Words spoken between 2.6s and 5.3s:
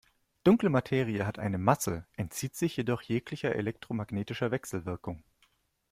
jedoch jeglicher elektromagnetischer Wechselwirkung.